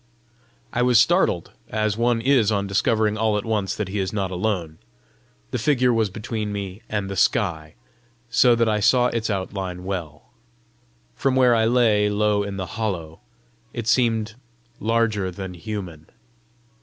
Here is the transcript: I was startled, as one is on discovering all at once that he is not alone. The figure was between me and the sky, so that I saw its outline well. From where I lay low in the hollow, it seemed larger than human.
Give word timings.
I 0.73 0.81
was 0.81 0.99
startled, 0.99 1.51
as 1.69 1.95
one 1.95 2.21
is 2.21 2.51
on 2.51 2.65
discovering 2.65 3.19
all 3.19 3.37
at 3.37 3.45
once 3.45 3.75
that 3.75 3.87
he 3.89 3.99
is 3.99 4.11
not 4.11 4.31
alone. 4.31 4.79
The 5.51 5.59
figure 5.59 5.93
was 5.93 6.09
between 6.09 6.51
me 6.51 6.81
and 6.89 7.07
the 7.07 7.15
sky, 7.15 7.75
so 8.27 8.55
that 8.55 8.67
I 8.67 8.79
saw 8.79 9.09
its 9.09 9.29
outline 9.29 9.83
well. 9.83 10.31
From 11.15 11.35
where 11.35 11.53
I 11.53 11.65
lay 11.65 12.09
low 12.09 12.41
in 12.41 12.57
the 12.57 12.65
hollow, 12.81 13.19
it 13.73 13.85
seemed 13.85 14.33
larger 14.79 15.29
than 15.29 15.53
human. 15.53 16.07